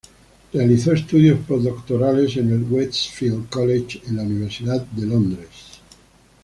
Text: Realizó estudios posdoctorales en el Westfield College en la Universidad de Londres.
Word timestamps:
Realizó 0.51 0.93
estudios 0.93 1.37
posdoctorales 1.47 2.35
en 2.37 2.49
el 2.51 2.63
Westfield 2.63 3.47
College 3.49 4.01
en 4.07 4.15
la 4.15 4.23
Universidad 4.23 4.81
de 4.83 5.05
Londres. 5.05 5.49